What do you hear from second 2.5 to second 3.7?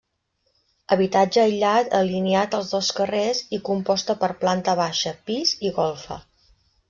als dos carrers i